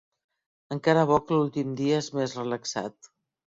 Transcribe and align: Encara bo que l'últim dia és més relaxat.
Encara 0.75 1.03
bo 1.11 1.19
que 1.27 1.37
l'últim 1.37 1.77
dia 1.83 2.01
és 2.07 2.11
més 2.19 2.37
relaxat. 2.43 3.15